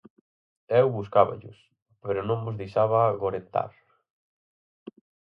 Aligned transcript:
Eu 0.79 0.87
buscáballos, 0.97 1.57
pero 2.03 2.19
non 2.27 2.41
mos 2.43 2.57
deixaba 2.61 3.01
gorentar. 3.21 3.71